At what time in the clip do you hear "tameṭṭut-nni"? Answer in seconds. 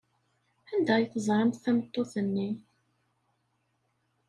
1.63-2.49